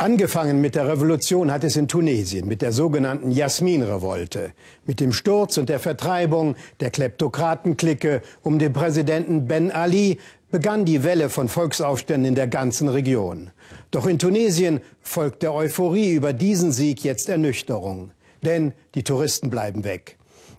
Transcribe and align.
Angefangen 0.00 0.60
mit 0.60 0.76
der 0.76 0.86
Revolution 0.86 1.50
hat 1.50 1.64
es 1.64 1.74
in 1.74 1.88
Tunesien 1.88 2.46
mit 2.46 2.62
der 2.62 2.70
sogenannten 2.70 3.32
Jasmin-Revolte, 3.32 4.52
mit 4.86 5.00
dem 5.00 5.12
Sturz 5.12 5.58
und 5.58 5.68
der 5.68 5.80
Vertreibung 5.80 6.54
der 6.78 6.92
Kleptokratenklicke 6.92 8.22
um 8.44 8.60
den 8.60 8.72
Präsidenten 8.72 9.48
Ben 9.48 9.72
Ali 9.72 10.18
begann 10.52 10.84
die 10.84 11.02
Welle 11.02 11.28
von 11.28 11.48
Volksaufständen 11.48 12.28
in 12.28 12.34
der 12.36 12.46
ganzen 12.46 12.88
Region. 12.88 13.50
Doch 13.90 14.06
in 14.06 14.20
Tunesien 14.20 14.82
folgt 15.02 15.42
der 15.42 15.52
Euphorie 15.52 16.12
über 16.12 16.32
diesen 16.32 16.70
Sieg 16.70 17.02
jetzt 17.02 17.28
Ernüchterung. 17.28 18.12
Denn 18.44 18.74
die 18.94 19.02
Touristen 19.02 19.50
bleiben 19.50 19.82
weg. 19.82 20.17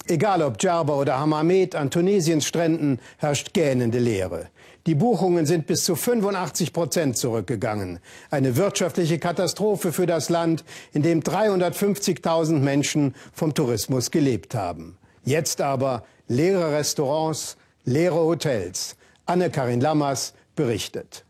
Egal 0.10 0.42
ob 0.42 0.58
Djerba 0.58 0.96
oder 0.96 1.20
Hammamet, 1.20 1.76
an 1.76 1.92
Tunesiens 1.92 2.44
Stränden 2.44 3.00
herrscht 3.20 3.54
gähnende 3.54 4.00
Leere. 4.00 4.48
Die 4.88 4.96
Buchungen 4.96 5.46
sind 5.46 5.68
bis 5.68 5.84
zu 5.84 5.96
85 5.96 6.74
Prozent 6.74 7.16
zurückgegangen. 7.16 8.00
Eine 8.32 8.56
wirtschaftliche 8.56 9.20
Katastrophe 9.20 9.92
für 9.92 10.08
das 10.08 10.30
Land, 10.30 10.64
in 10.94 11.04
dem 11.04 11.22
350.000 11.22 12.58
Menschen 12.58 13.14
vom 13.34 13.54
Tourismus 13.54 14.10
gelebt 14.10 14.56
haben. 14.56 14.98
Jetzt 15.26 15.62
aber 15.62 16.04
leere 16.28 16.72
Restaurants, 16.72 17.56
leere 17.86 18.16
Hotels. 18.16 18.96
Anne-Karin 19.28 19.80
Lammers 19.80 20.34
berichtet. 20.56 21.24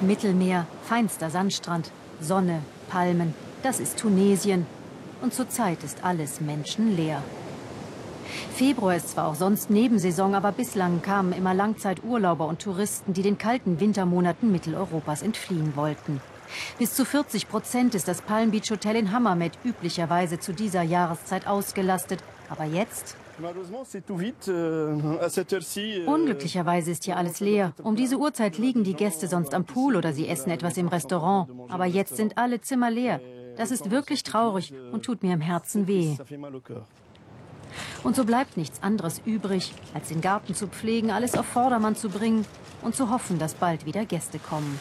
Mittelmeer, 0.00 0.66
feinster 0.84 1.28
Sandstrand, 1.28 1.90
Sonne, 2.22 2.62
Palmen, 2.88 3.34
das 3.62 3.80
ist 3.80 3.98
Tunesien. 3.98 4.66
Und 5.22 5.34
zurzeit 5.34 5.82
ist 5.84 6.02
alles 6.02 6.40
menschenleer. 6.40 7.22
Februar 8.54 8.96
ist 8.96 9.10
zwar 9.10 9.28
auch 9.28 9.34
sonst 9.34 9.70
Nebensaison, 9.70 10.34
aber 10.34 10.52
bislang 10.52 11.02
kamen 11.02 11.32
immer 11.32 11.52
Langzeiturlauber 11.54 12.46
und 12.46 12.62
Touristen, 12.62 13.12
die 13.12 13.22
den 13.22 13.38
kalten 13.38 13.80
Wintermonaten 13.80 14.50
Mitteleuropas 14.52 15.22
entfliehen 15.22 15.76
wollten. 15.76 16.20
Bis 16.78 16.94
zu 16.94 17.04
40 17.04 17.48
Prozent 17.48 17.94
ist 17.94 18.08
das 18.08 18.22
Palm 18.22 18.50
Beach 18.50 18.70
Hotel 18.70 18.96
in 18.96 19.12
Hammamet 19.12 19.52
üblicherweise 19.64 20.38
zu 20.40 20.52
dieser 20.52 20.82
Jahreszeit 20.82 21.46
ausgelastet. 21.46 22.20
Aber 22.48 22.64
jetzt? 22.64 23.16
Unglücklicherweise 26.06 26.90
ist 26.90 27.04
hier 27.04 27.16
alles 27.16 27.40
leer. 27.40 27.72
Um 27.82 27.96
diese 27.96 28.18
Uhrzeit 28.18 28.58
liegen 28.58 28.84
die 28.84 28.94
Gäste 28.94 29.28
sonst 29.28 29.54
am 29.54 29.64
Pool 29.64 29.96
oder 29.96 30.12
sie 30.12 30.28
essen 30.28 30.50
etwas 30.50 30.76
im 30.76 30.88
Restaurant. 30.88 31.48
Aber 31.68 31.86
jetzt 31.86 32.16
sind 32.16 32.36
alle 32.36 32.60
Zimmer 32.60 32.90
leer. 32.90 33.20
Das 33.56 33.70
ist 33.70 33.90
wirklich 33.90 34.22
traurig 34.22 34.72
und 34.92 35.04
tut 35.04 35.22
mir 35.22 35.34
im 35.34 35.40
Herzen 35.40 35.86
weh. 35.86 36.16
Und 38.02 38.16
so 38.16 38.24
bleibt 38.24 38.56
nichts 38.56 38.82
anderes 38.82 39.20
übrig, 39.24 39.72
als 39.94 40.08
den 40.08 40.20
Garten 40.20 40.54
zu 40.54 40.66
pflegen, 40.66 41.10
alles 41.10 41.36
auf 41.36 41.46
Vordermann 41.46 41.96
zu 41.96 42.08
bringen 42.08 42.46
und 42.82 42.96
zu 42.96 43.10
hoffen, 43.10 43.38
dass 43.38 43.54
bald 43.54 43.86
wieder 43.86 44.04
Gäste 44.06 44.38
kommen. 44.38 44.78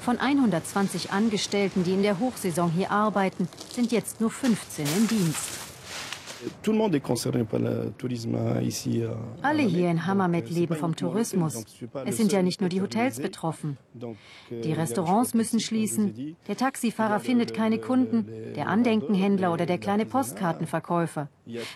Von 0.00 0.18
120 0.18 1.10
Angestellten, 1.10 1.84
die 1.84 1.92
in 1.92 2.02
der 2.02 2.18
Hochsaison 2.18 2.70
hier 2.70 2.90
arbeiten, 2.90 3.48
sind 3.72 3.92
jetzt 3.92 4.20
nur 4.20 4.30
15 4.30 4.86
im 4.96 5.08
Dienst. 5.08 5.65
Alle 9.42 9.62
hier 9.62 9.90
in 9.90 10.06
Hammamet 10.06 10.50
leben 10.50 10.74
vom 10.76 10.96
Tourismus. 10.96 11.64
Es 12.04 12.16
sind 12.16 12.32
ja 12.32 12.42
nicht 12.42 12.60
nur 12.60 12.68
die 12.68 12.82
Hotels 12.82 13.20
betroffen. 13.20 13.78
Die 14.50 14.72
Restaurants 14.72 15.34
müssen 15.34 15.60
schließen, 15.60 16.36
der 16.48 16.56
Taxifahrer 16.56 17.20
findet 17.20 17.54
keine 17.54 17.78
Kunden, 17.78 18.26
der 18.54 18.68
Andenkenhändler 18.68 19.52
oder 19.52 19.66
der 19.66 19.78
kleine 19.78 20.06
Postkartenverkäufer. 20.06 21.28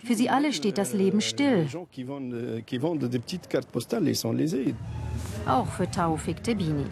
Für 0.04 0.14
sie 0.14 0.28
alle 0.30 0.52
steht 0.52 0.78
das 0.78 0.92
Leben 0.92 1.20
still. 1.20 1.66
Auch 5.46 5.66
für 5.66 5.90
Taufik 5.90 6.42
Tebini. 6.42 6.86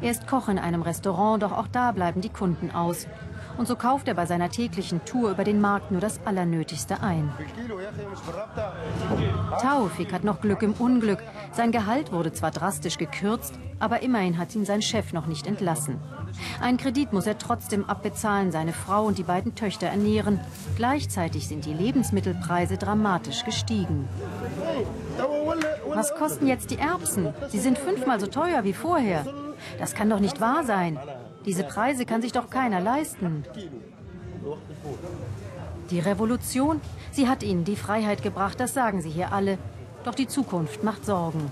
Er 0.00 0.10
ist 0.10 0.26
Koch 0.26 0.48
in 0.48 0.58
einem 0.58 0.82
Restaurant, 0.82 1.42
doch 1.42 1.52
auch 1.52 1.68
da 1.68 1.92
bleiben 1.92 2.20
die 2.20 2.28
Kunden 2.30 2.70
aus. 2.70 3.06
Und 3.56 3.68
so 3.68 3.76
kauft 3.76 4.08
er 4.08 4.14
bei 4.14 4.26
seiner 4.26 4.50
täglichen 4.50 5.04
Tour 5.04 5.30
über 5.30 5.44
den 5.44 5.60
Markt 5.60 5.90
nur 5.90 6.00
das 6.00 6.20
Allernötigste 6.24 7.00
ein. 7.00 7.32
Taufik 9.60 10.12
hat 10.12 10.24
noch 10.24 10.40
Glück 10.40 10.62
im 10.62 10.72
Unglück. 10.72 11.20
Sein 11.52 11.70
Gehalt 11.70 12.12
wurde 12.12 12.32
zwar 12.32 12.50
drastisch 12.50 12.98
gekürzt, 12.98 13.54
aber 13.78 14.02
immerhin 14.02 14.38
hat 14.38 14.54
ihn 14.54 14.64
sein 14.64 14.82
Chef 14.82 15.12
noch 15.12 15.26
nicht 15.26 15.46
entlassen. 15.46 16.00
Einen 16.60 16.78
Kredit 16.78 17.12
muss 17.12 17.26
er 17.26 17.38
trotzdem 17.38 17.84
abbezahlen, 17.84 18.50
seine 18.50 18.72
Frau 18.72 19.04
und 19.04 19.18
die 19.18 19.22
beiden 19.22 19.54
Töchter 19.54 19.86
ernähren. 19.86 20.40
Gleichzeitig 20.76 21.46
sind 21.46 21.64
die 21.64 21.74
Lebensmittelpreise 21.74 22.76
dramatisch 22.76 23.44
gestiegen. 23.44 24.08
Was 25.94 26.14
kosten 26.14 26.48
jetzt 26.48 26.70
die 26.70 26.78
Erbsen? 26.78 27.32
Sie 27.48 27.60
sind 27.60 27.78
fünfmal 27.78 28.18
so 28.18 28.26
teuer 28.26 28.64
wie 28.64 28.72
vorher. 28.72 29.24
Das 29.78 29.94
kann 29.94 30.10
doch 30.10 30.20
nicht 30.20 30.40
wahr 30.40 30.64
sein. 30.64 30.98
Diese 31.44 31.64
Preise 31.64 32.04
kann 32.06 32.22
sich 32.22 32.32
doch 32.32 32.50
keiner 32.50 32.80
leisten. 32.80 33.44
Die 35.90 36.00
Revolution, 36.00 36.80
sie 37.12 37.28
hat 37.28 37.42
ihnen 37.42 37.64
die 37.64 37.76
Freiheit 37.76 38.22
gebracht, 38.22 38.58
das 38.58 38.74
sagen 38.74 39.02
sie 39.02 39.10
hier 39.10 39.32
alle. 39.32 39.58
Doch 40.04 40.14
die 40.14 40.26
Zukunft 40.26 40.82
macht 40.82 41.04
Sorgen. 41.04 41.50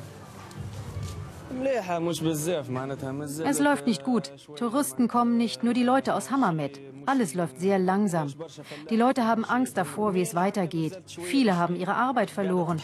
Es 3.44 3.60
läuft 3.60 3.86
nicht 3.86 4.04
gut. 4.04 4.32
Touristen 4.56 5.08
kommen 5.08 5.36
nicht, 5.36 5.62
nur 5.62 5.74
die 5.74 5.82
Leute 5.82 6.14
aus 6.14 6.30
Hammamet. 6.30 6.80
Alles 7.06 7.34
läuft 7.34 7.60
sehr 7.60 7.78
langsam. 7.78 8.32
Die 8.90 8.96
Leute 8.96 9.26
haben 9.26 9.44
Angst 9.44 9.76
davor, 9.76 10.14
wie 10.14 10.22
es 10.22 10.34
weitergeht. 10.34 11.02
Viele 11.06 11.56
haben 11.56 11.76
ihre 11.76 11.94
Arbeit 11.94 12.30
verloren. 12.30 12.80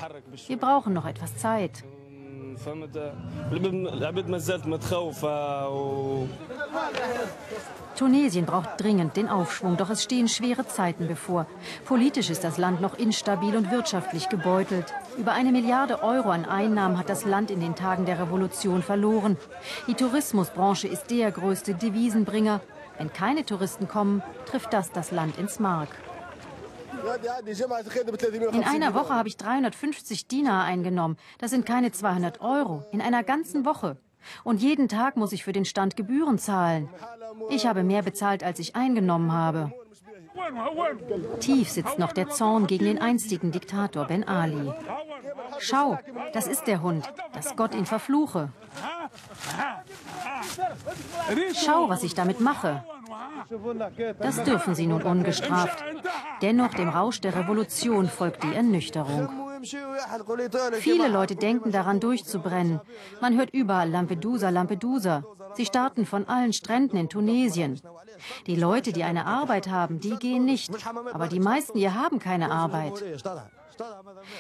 Wir 0.47 0.57
brauchen 0.57 0.93
noch 0.93 1.07
etwas 1.07 1.37
Zeit. 1.37 1.85
Tunesien 7.97 8.47
braucht 8.47 8.81
dringend 8.81 9.17
den 9.17 9.29
Aufschwung, 9.29 9.77
doch 9.77 9.91
es 9.91 10.05
stehen 10.05 10.29
schwere 10.29 10.67
Zeiten 10.67 11.09
bevor. 11.09 11.47
Politisch 11.85 12.31
ist 12.31 12.45
das 12.45 12.59
Land 12.59 12.81
noch 12.81 12.99
instabil 12.99 13.57
und 13.57 13.71
wirtschaftlich 13.71 14.29
gebeutelt. 14.29 14.95
Über 15.17 15.33
eine 15.33 15.51
Milliarde 15.51 16.03
Euro 16.03 16.31
an 16.31 16.45
Einnahmen 16.45 16.99
hat 16.99 17.09
das 17.09 17.25
Land 17.25 17.51
in 17.51 17.61
den 17.61 17.75
Tagen 17.75 18.07
der 18.07 18.21
Revolution 18.21 18.83
verloren. 18.83 19.37
Die 19.89 19.95
Tourismusbranche 19.95 20.89
ist 20.89 21.11
der 21.11 21.33
größte 21.33 21.75
Devisenbringer. 21.75 22.61
Wenn 22.99 23.13
keine 23.13 23.45
Touristen 23.45 23.89
kommen, 23.89 24.23
trifft 24.47 24.73
das 24.73 24.91
das 24.93 25.11
Land 25.11 25.39
ins 25.39 25.59
Mark. 25.61 25.89
In 28.53 28.65
einer 28.65 28.95
Woche 28.95 29.15
habe 29.15 29.29
ich 29.29 29.37
350 29.37 30.29
Dinar 30.29 30.65
eingenommen. 30.65 31.17
Das 31.39 31.51
sind 31.51 31.67
keine 31.67 31.93
200 31.93 32.41
Euro. 32.41 32.85
In 32.93 33.01
einer 33.01 33.23
ganzen 33.23 33.65
Woche. 33.65 33.97
Und 34.45 34.61
jeden 34.61 34.89
Tag 34.89 35.17
muss 35.17 35.33
ich 35.33 35.45
für 35.45 35.53
den 35.53 35.65
Stand 35.65 35.97
Gebühren 35.97 36.39
zahlen. 36.39 36.89
Ich 37.51 37.67
habe 37.67 37.83
mehr 37.83 38.03
bezahlt, 38.03 38.43
als 38.43 38.59
ich 38.59 38.77
eingenommen 38.77 39.33
habe. 39.33 39.73
Tief 41.41 41.71
sitzt 41.71 41.99
noch 41.99 42.13
der 42.13 42.29
Zorn 42.29 42.67
gegen 42.67 42.85
den 42.85 43.01
einstigen 43.01 43.53
Diktator 43.53 44.07
Ben 44.07 44.27
Ali. 44.27 44.73
Schau, 45.59 45.99
das 46.33 46.47
ist 46.47 46.67
der 46.67 46.83
Hund, 46.83 47.11
dass 47.33 47.57
Gott 47.57 47.75
ihn 47.75 47.87
verfluche. 47.87 48.51
Schau, 51.55 51.89
was 51.89 52.03
ich 52.03 52.15
damit 52.15 52.41
mache. 52.41 52.85
Das 54.19 54.43
dürfen 54.43 54.75
sie 54.75 54.87
nun 54.87 55.03
ungestraft. 55.03 55.85
Dennoch 56.43 56.75
dem 56.75 56.89
Rausch 56.89 57.21
der 57.21 57.35
Revolution 57.35 58.09
folgt 58.09 58.43
die 58.43 58.55
Ernüchterung. 58.55 59.29
Viele 60.81 61.09
Leute 61.09 61.37
denken 61.37 61.73
daran, 61.73 62.01
durchzubrennen. 62.01 62.81
Man 63.21 63.37
hört 63.37 63.51
überall 63.51 63.91
Lampedusa, 63.91 64.51
Lampedusa. 64.51 65.25
Sie 65.55 65.67
starten 65.67 66.07
von 66.07 66.29
allen 66.29 66.53
Stränden 66.53 66.99
in 66.99 67.09
Tunesien. 67.09 67.81
Die 68.47 68.57
Leute, 68.57 68.93
die 68.93 69.05
eine 69.05 69.27
Arbeit 69.27 69.69
haben, 69.69 70.01
die 70.01 70.17
gehen 70.17 70.45
nicht. 70.45 70.71
Aber 71.13 71.27
die 71.27 71.41
meisten 71.41 71.79
hier 71.79 71.95
haben 71.95 72.19
keine 72.19 72.51
Arbeit. 72.51 73.03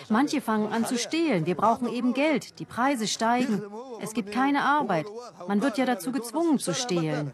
Manche 0.08 0.40
fangen 0.40 0.72
an 0.72 0.86
zu 0.86 0.98
stehlen. 0.98 1.46
Wir 1.46 1.54
brauchen 1.54 1.88
eben 1.88 2.14
Geld. 2.14 2.58
Die 2.58 2.64
Preise 2.64 3.06
steigen. 3.06 3.62
Es 4.00 4.12
gibt 4.14 4.32
keine 4.32 4.62
Arbeit. 4.62 5.06
Man 5.46 5.62
wird 5.62 5.78
ja 5.78 5.86
dazu 5.86 6.12
gezwungen 6.12 6.58
zu 6.58 6.74
stehlen. 6.74 7.32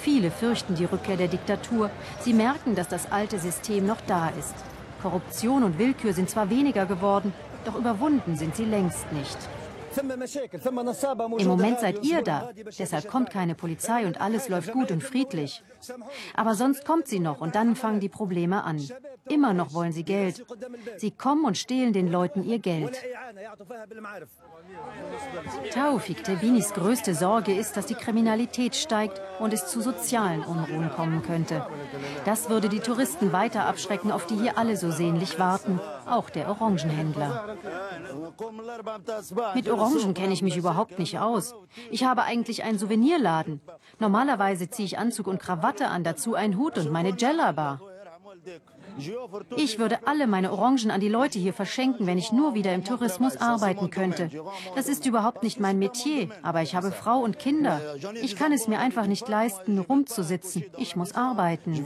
Viele 0.00 0.30
fürchten 0.30 0.74
die 0.74 0.84
Rückkehr 0.84 1.16
der 1.16 1.28
Diktatur. 1.28 1.90
Sie 2.20 2.34
merken, 2.34 2.74
dass 2.74 2.88
das 2.88 3.10
alte 3.10 3.38
System 3.38 3.86
noch 3.86 4.00
da 4.06 4.28
ist. 4.30 4.54
Korruption 5.02 5.64
und 5.64 5.78
Willkür 5.78 6.12
sind 6.14 6.30
zwar 6.30 6.48
weniger 6.50 6.86
geworden, 6.86 7.32
doch 7.64 7.74
überwunden 7.74 8.36
sind 8.36 8.56
sie 8.56 8.64
längst 8.64 9.10
nicht. 9.12 9.36
Im 11.38 11.48
Moment 11.48 11.80
seid 11.80 12.04
ihr 12.04 12.22
da, 12.22 12.50
deshalb 12.78 13.08
kommt 13.08 13.30
keine 13.30 13.54
Polizei 13.54 14.06
und 14.06 14.20
alles 14.20 14.48
läuft 14.48 14.72
gut 14.72 14.90
und 14.90 15.02
friedlich. 15.02 15.62
Aber 16.34 16.54
sonst 16.54 16.84
kommt 16.84 17.06
sie 17.06 17.20
noch 17.20 17.40
und 17.40 17.54
dann 17.54 17.76
fangen 17.76 18.00
die 18.00 18.08
Probleme 18.08 18.64
an. 18.64 18.80
Immer 19.28 19.54
noch 19.54 19.72
wollen 19.72 19.92
sie 19.92 20.04
Geld. 20.04 20.44
Sie 20.96 21.10
kommen 21.10 21.44
und 21.44 21.56
stehlen 21.56 21.92
den 21.92 22.10
Leuten 22.10 22.44
ihr 22.44 22.58
Geld. 22.58 23.00
Taufik 25.72 26.24
Tebinis 26.24 26.72
größte 26.74 27.14
Sorge 27.14 27.54
ist, 27.54 27.76
dass 27.76 27.86
die 27.86 27.94
Kriminalität 27.94 28.76
steigt 28.76 29.20
und 29.38 29.52
es 29.52 29.66
zu 29.66 29.80
sozialen 29.80 30.42
Unruhen 30.42 30.90
kommen 30.90 31.22
könnte. 31.22 31.66
Das 32.24 32.50
würde 32.50 32.68
die 32.68 32.80
Touristen 32.80 33.32
weiter 33.32 33.66
abschrecken, 33.66 34.12
auf 34.12 34.26
die 34.26 34.36
hier 34.36 34.58
alle 34.58 34.76
so 34.76 34.90
sehnlich 34.90 35.38
warten, 35.38 35.80
auch 36.06 36.28
der 36.28 36.48
Orangenhändler. 36.48 37.56
Mit 39.54 39.70
Orangen 39.70 40.14
kenne 40.14 40.32
ich 40.32 40.42
mich 40.42 40.56
überhaupt 40.56 40.98
nicht 40.98 41.18
aus. 41.18 41.54
Ich 41.90 42.04
habe 42.04 42.22
eigentlich 42.24 42.64
einen 42.64 42.78
Souvenirladen. 42.78 43.60
Normalerweise 43.98 44.68
ziehe 44.68 44.86
ich 44.86 44.98
Anzug 44.98 45.26
und 45.26 45.38
Krawatte 45.38 45.88
an, 45.88 46.04
dazu 46.04 46.34
einen 46.34 46.58
Hut 46.58 46.78
und 46.78 46.90
meine 46.90 47.16
Jellaba. 47.16 47.80
Ich 49.56 49.78
würde 49.78 50.06
alle 50.06 50.26
meine 50.26 50.52
Orangen 50.52 50.90
an 50.90 51.00
die 51.00 51.08
Leute 51.08 51.38
hier 51.38 51.52
verschenken, 51.52 52.06
wenn 52.06 52.18
ich 52.18 52.32
nur 52.32 52.54
wieder 52.54 52.72
im 52.74 52.84
Tourismus 52.84 53.36
arbeiten 53.36 53.90
könnte. 53.90 54.30
Das 54.74 54.88
ist 54.88 55.06
überhaupt 55.06 55.42
nicht 55.42 55.60
mein 55.60 55.78
Metier, 55.78 56.28
aber 56.42 56.62
ich 56.62 56.74
habe 56.74 56.92
Frau 56.92 57.18
und 57.18 57.38
Kinder. 57.38 57.80
Ich 58.22 58.36
kann 58.36 58.52
es 58.52 58.68
mir 58.68 58.78
einfach 58.78 59.06
nicht 59.06 59.28
leisten, 59.28 59.78
rumzusitzen. 59.78 60.64
Ich 60.78 60.96
muss 60.96 61.14
arbeiten. 61.14 61.84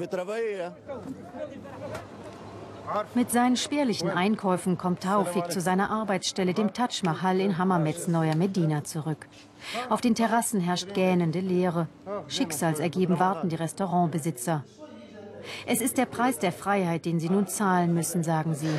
Mit 3.14 3.30
seinen 3.30 3.56
spärlichen 3.56 4.08
Einkäufen 4.08 4.78
kommt 4.78 5.02
Taufik 5.02 5.50
zu 5.50 5.60
seiner 5.60 5.90
Arbeitsstelle, 5.90 6.54
dem 6.54 6.72
Taj 6.72 7.02
Mahal 7.02 7.40
in 7.40 7.58
Hammermets 7.58 8.08
neuer 8.08 8.34
Medina, 8.34 8.82
zurück. 8.82 9.26
Auf 9.90 10.00
den 10.00 10.14
Terrassen 10.14 10.60
herrscht 10.60 10.94
gähnende 10.94 11.40
Leere. 11.40 11.88
Schicksalsergeben 12.28 13.18
warten 13.18 13.50
die 13.50 13.56
Restaurantbesitzer. 13.56 14.64
Es 15.66 15.80
ist 15.80 15.98
der 15.98 16.06
Preis 16.06 16.38
der 16.38 16.52
Freiheit, 16.52 17.04
den 17.04 17.20
sie 17.20 17.28
nun 17.28 17.46
zahlen 17.46 17.94
müssen, 17.94 18.22
sagen 18.24 18.54
sie. 18.54 18.74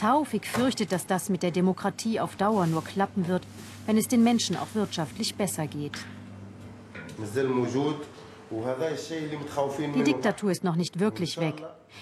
Taufik 0.00 0.46
fürchtet, 0.46 0.90
dass 0.90 1.06
das 1.06 1.28
mit 1.28 1.42
der 1.44 1.52
Demokratie 1.52 2.18
auf 2.18 2.34
Dauer 2.34 2.66
nur 2.66 2.82
klappen 2.82 3.28
wird, 3.28 3.44
wenn 3.86 3.96
es 3.96 4.08
den 4.08 4.24
Menschen 4.24 4.56
auch 4.56 4.74
wirtschaftlich 4.74 5.36
besser 5.36 5.66
geht. 5.68 5.92
Die 9.94 10.02
Diktatur 10.02 10.50
ist 10.50 10.64
noch 10.64 10.76
nicht 10.76 10.98
wirklich 10.98 11.38
weg. 11.38 11.54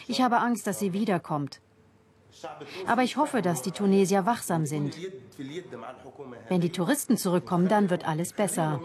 Ich 0.09 0.23
habe 0.23 0.39
Angst, 0.39 0.67
dass 0.67 0.79
sie 0.79 0.93
wiederkommt. 0.93 1.61
Aber 2.87 3.03
ich 3.03 3.17
hoffe, 3.17 3.43
dass 3.43 3.61
die 3.63 3.73
Tunesier 3.73 4.25
wachsam 4.25 4.65
sind. 4.65 4.97
Wenn 6.49 6.61
die 6.61 6.71
Touristen 6.71 7.17
zurückkommen, 7.17 7.69
dann 7.69 7.91
wird 7.91 8.07
alles 8.07 8.33
besser. 8.33 8.81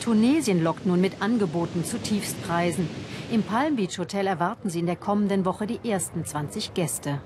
Tunesien 0.00 0.64
lockt 0.64 0.86
nun 0.86 1.00
mit 1.00 1.20
Angeboten 1.20 1.84
zu 1.84 1.98
Tiefstpreisen. 1.98 2.88
Im 3.30 3.42
Palm 3.42 3.76
Beach 3.76 3.98
Hotel 3.98 4.26
erwarten 4.26 4.70
sie 4.70 4.80
in 4.80 4.86
der 4.86 4.96
kommenden 4.96 5.44
Woche 5.44 5.66
die 5.66 5.78
ersten 5.88 6.24
20 6.24 6.72
Gäste. 6.72 7.20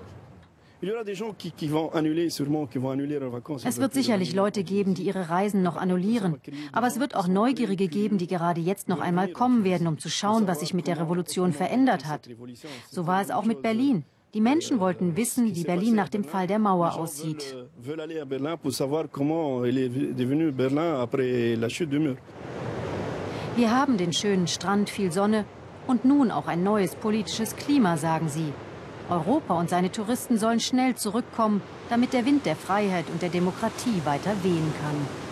Es 3.65 3.81
wird 3.81 3.95
sicherlich 3.95 4.35
Leute 4.35 4.65
geben, 4.65 4.95
die 4.95 5.05
ihre 5.05 5.31
Reisen 5.31 5.63
noch 5.63 5.77
annullieren. 5.77 6.41
Aber 6.73 6.89
es 6.89 6.99
wird 7.01 7.15
auch 7.15 7.29
Neugierige 7.29 7.89
geben, 7.89 8.19
die 8.19 8.27
gerade 8.27 8.61
jetzt 8.61 8.89
noch 8.89 9.01
einmal 9.01 9.29
kommen 9.29 9.65
werden, 9.65 9.87
um 9.87 9.99
zu 9.99 10.11
schauen, 10.11 10.47
was 10.47 10.61
sich 10.61 10.75
mit 10.75 10.87
der 10.87 11.01
Revolution 11.01 11.53
verändert 11.53 12.07
hat. 12.07 12.29
So 12.91 13.07
war 13.07 13.23
es 13.23 13.31
auch 13.31 13.45
mit 13.45 13.63
Berlin. 13.63 14.05
Die 14.35 14.41
Menschen 14.41 14.81
wollten 14.81 15.17
wissen, 15.17 15.55
wie 15.55 15.63
Berlin 15.63 15.95
nach 15.95 16.09
dem 16.09 16.25
Fall 16.25 16.49
der 16.49 16.59
Mauer 16.59 16.97
aussieht. 16.97 17.55
Wir 23.57 23.71
haben 23.71 23.99
den 23.99 24.13
schönen 24.13 24.49
Strand, 24.49 24.91
viel 24.91 25.13
Sonne 25.13 25.45
und 25.87 26.05
nun 26.05 26.33
auch 26.33 26.49
ein 26.49 26.65
neues 26.65 26.97
politisches 26.97 27.55
Klima, 27.55 27.97
sagen 27.97 28.29
sie. 28.29 28.53
Europa 29.09 29.55
und 29.55 29.71
seine 29.71 29.93
Touristen 29.93 30.39
sollen 30.39 30.59
schnell 30.59 30.97
zurückkommen, 30.97 31.63
damit 31.89 32.13
der 32.15 32.27
Wind 32.27 32.47
der 32.47 32.57
Freiheit 32.57 33.05
und 33.13 33.23
der 33.23 33.29
Demokratie 33.29 34.03
weiter 34.05 34.33
wehen 34.43 34.73
kann. 34.83 35.24